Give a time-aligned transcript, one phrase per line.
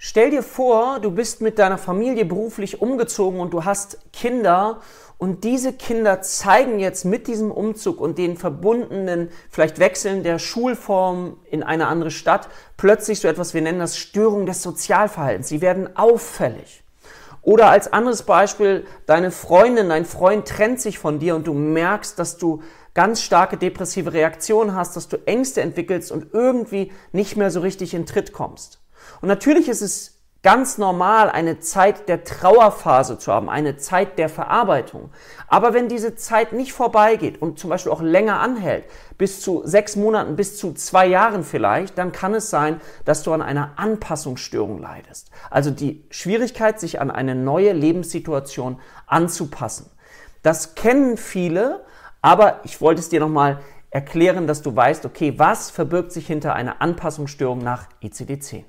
[0.00, 4.78] Stell dir vor, du bist mit deiner Familie beruflich umgezogen und du hast Kinder
[5.18, 11.38] und diese Kinder zeigen jetzt mit diesem Umzug und den verbundenen, vielleicht Wechseln der Schulform
[11.50, 15.48] in eine andere Stadt plötzlich so etwas, wir nennen das Störung des Sozialverhaltens.
[15.48, 16.84] Sie werden auffällig.
[17.42, 22.16] Oder als anderes Beispiel, deine Freundin, dein Freund trennt sich von dir und du merkst,
[22.20, 22.62] dass du
[22.94, 27.94] ganz starke depressive Reaktionen hast, dass du Ängste entwickelst und irgendwie nicht mehr so richtig
[27.94, 28.78] in Tritt kommst.
[29.20, 34.28] Und natürlich ist es ganz normal, eine Zeit der Trauerphase zu haben, eine Zeit der
[34.28, 35.10] Verarbeitung.
[35.48, 38.84] Aber wenn diese Zeit nicht vorbeigeht und zum Beispiel auch länger anhält,
[39.18, 43.32] bis zu sechs Monaten, bis zu zwei Jahren vielleicht, dann kann es sein, dass du
[43.32, 45.30] an einer Anpassungsstörung leidest.
[45.50, 49.90] Also die Schwierigkeit, sich an eine neue Lebenssituation anzupassen.
[50.42, 51.84] Das kennen viele,
[52.22, 53.58] aber ich wollte es dir nochmal
[53.90, 58.64] erklären, dass du weißt, okay, was verbirgt sich hinter einer Anpassungsstörung nach ICD-10?